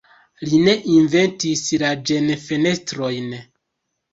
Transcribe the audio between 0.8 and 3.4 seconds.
inventis la ĝen-fenestrojn.